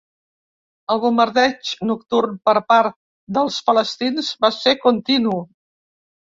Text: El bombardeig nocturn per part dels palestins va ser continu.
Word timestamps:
El 0.95 1.01
bombardeig 1.03 1.73
nocturn 1.91 2.33
per 2.49 2.57
part 2.73 2.99
dels 3.39 3.61
palestins 3.71 4.33
va 4.47 4.53
ser 4.59 4.77
continu. 4.89 5.41